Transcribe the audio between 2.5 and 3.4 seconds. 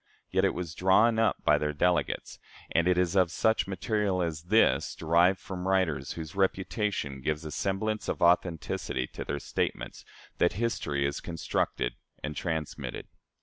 and it is of